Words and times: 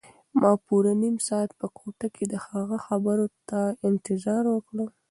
ما 0.41 0.51
پوره 0.65 0.93
نیم 1.01 1.15
ساعت 1.27 1.51
په 1.59 1.67
کوټه 1.77 2.07
کې 2.15 2.23
د 2.33 2.35
هغه 2.47 2.77
خبرو 2.85 3.25
ته 3.49 3.59
انتظار 3.89 4.43
وکړ. 4.49 4.75